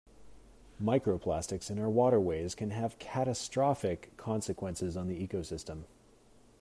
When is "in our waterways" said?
1.69-2.55